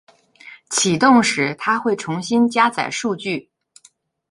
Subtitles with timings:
[0.71, 3.51] 启动时，它会重新加载数据。